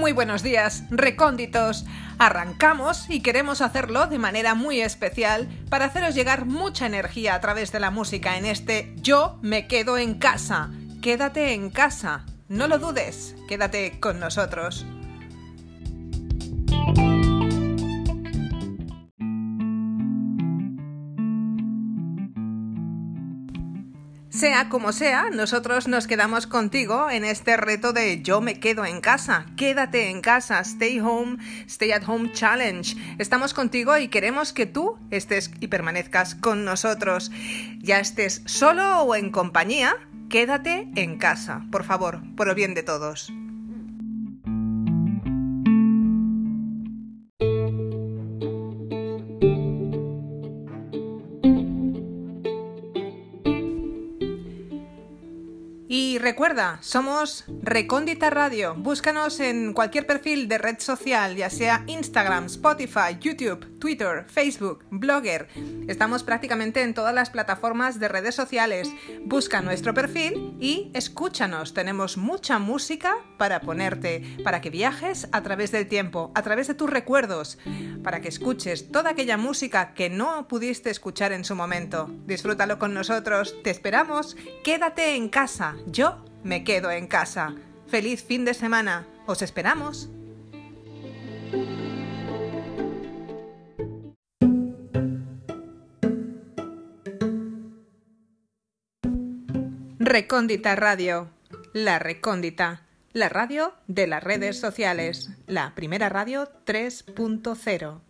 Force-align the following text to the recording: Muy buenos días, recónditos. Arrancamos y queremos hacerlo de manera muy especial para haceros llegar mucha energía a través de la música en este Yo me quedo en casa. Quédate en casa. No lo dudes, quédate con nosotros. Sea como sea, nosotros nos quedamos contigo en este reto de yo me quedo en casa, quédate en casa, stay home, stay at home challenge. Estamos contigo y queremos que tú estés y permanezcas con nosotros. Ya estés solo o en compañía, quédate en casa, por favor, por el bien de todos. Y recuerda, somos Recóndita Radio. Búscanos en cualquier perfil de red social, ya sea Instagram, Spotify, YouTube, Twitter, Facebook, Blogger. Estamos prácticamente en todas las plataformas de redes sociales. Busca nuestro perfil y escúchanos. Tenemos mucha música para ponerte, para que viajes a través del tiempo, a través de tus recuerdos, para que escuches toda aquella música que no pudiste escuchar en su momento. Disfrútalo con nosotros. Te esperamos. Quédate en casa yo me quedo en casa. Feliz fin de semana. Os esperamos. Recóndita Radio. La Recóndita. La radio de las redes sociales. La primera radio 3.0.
Muy 0.00 0.12
buenos 0.12 0.42
días, 0.42 0.84
recónditos. 0.88 1.84
Arrancamos 2.18 3.10
y 3.10 3.20
queremos 3.20 3.60
hacerlo 3.60 4.06
de 4.06 4.18
manera 4.18 4.54
muy 4.54 4.80
especial 4.80 5.46
para 5.68 5.84
haceros 5.84 6.14
llegar 6.14 6.46
mucha 6.46 6.86
energía 6.86 7.34
a 7.34 7.40
través 7.42 7.70
de 7.70 7.80
la 7.80 7.90
música 7.90 8.38
en 8.38 8.46
este 8.46 8.94
Yo 8.96 9.38
me 9.42 9.66
quedo 9.66 9.98
en 9.98 10.14
casa. 10.14 10.70
Quédate 11.02 11.52
en 11.52 11.68
casa. 11.68 12.24
No 12.48 12.66
lo 12.66 12.78
dudes, 12.78 13.36
quédate 13.46 14.00
con 14.00 14.20
nosotros. 14.20 14.86
Sea 24.30 24.68
como 24.68 24.92
sea, 24.92 25.28
nosotros 25.30 25.88
nos 25.88 26.06
quedamos 26.06 26.46
contigo 26.46 27.10
en 27.10 27.24
este 27.24 27.56
reto 27.56 27.92
de 27.92 28.22
yo 28.22 28.40
me 28.40 28.60
quedo 28.60 28.84
en 28.84 29.00
casa, 29.00 29.44
quédate 29.56 30.08
en 30.08 30.20
casa, 30.20 30.60
stay 30.60 31.00
home, 31.00 31.38
stay 31.66 31.90
at 31.90 32.04
home 32.06 32.30
challenge. 32.32 32.96
Estamos 33.18 33.54
contigo 33.54 33.98
y 33.98 34.06
queremos 34.06 34.52
que 34.52 34.66
tú 34.66 34.96
estés 35.10 35.50
y 35.58 35.66
permanezcas 35.66 36.36
con 36.36 36.64
nosotros. 36.64 37.32
Ya 37.80 37.98
estés 37.98 38.42
solo 38.46 39.00
o 39.00 39.16
en 39.16 39.30
compañía, 39.30 39.96
quédate 40.28 40.88
en 40.94 41.18
casa, 41.18 41.66
por 41.72 41.82
favor, 41.82 42.20
por 42.36 42.48
el 42.48 42.54
bien 42.54 42.74
de 42.74 42.84
todos. 42.84 43.32
Y 55.92 56.18
recuerda, 56.18 56.78
somos 56.82 57.44
Recóndita 57.62 58.30
Radio. 58.30 58.76
Búscanos 58.76 59.40
en 59.40 59.72
cualquier 59.72 60.06
perfil 60.06 60.46
de 60.46 60.56
red 60.56 60.78
social, 60.78 61.34
ya 61.34 61.50
sea 61.50 61.82
Instagram, 61.88 62.44
Spotify, 62.46 63.18
YouTube, 63.20 63.76
Twitter, 63.80 64.24
Facebook, 64.28 64.84
Blogger. 64.92 65.48
Estamos 65.88 66.22
prácticamente 66.22 66.82
en 66.82 66.94
todas 66.94 67.12
las 67.12 67.30
plataformas 67.30 67.98
de 67.98 68.06
redes 68.06 68.36
sociales. 68.36 68.88
Busca 69.24 69.62
nuestro 69.62 69.92
perfil 69.92 70.56
y 70.60 70.92
escúchanos. 70.94 71.74
Tenemos 71.74 72.16
mucha 72.16 72.60
música 72.60 73.16
para 73.36 73.60
ponerte, 73.60 74.36
para 74.44 74.60
que 74.60 74.70
viajes 74.70 75.26
a 75.32 75.42
través 75.42 75.72
del 75.72 75.88
tiempo, 75.88 76.30
a 76.36 76.42
través 76.42 76.68
de 76.68 76.74
tus 76.74 76.88
recuerdos, 76.88 77.58
para 78.04 78.20
que 78.20 78.28
escuches 78.28 78.92
toda 78.92 79.10
aquella 79.10 79.36
música 79.36 79.92
que 79.94 80.08
no 80.08 80.46
pudiste 80.46 80.88
escuchar 80.88 81.32
en 81.32 81.44
su 81.44 81.56
momento. 81.56 82.08
Disfrútalo 82.26 82.78
con 82.78 82.94
nosotros. 82.94 83.56
Te 83.64 83.70
esperamos. 83.70 84.36
Quédate 84.62 85.16
en 85.16 85.28
casa 85.28 85.78
yo 85.86 86.24
me 86.42 86.64
quedo 86.64 86.90
en 86.90 87.06
casa. 87.06 87.54
Feliz 87.86 88.22
fin 88.22 88.44
de 88.44 88.54
semana. 88.54 89.06
Os 89.26 89.42
esperamos. 89.42 90.10
Recóndita 99.98 100.74
Radio. 100.74 101.30
La 101.72 101.98
Recóndita. 101.98 102.82
La 103.12 103.28
radio 103.28 103.74
de 103.86 104.06
las 104.06 104.24
redes 104.24 104.58
sociales. 104.58 105.30
La 105.46 105.74
primera 105.74 106.08
radio 106.08 106.48
3.0. 106.66 108.00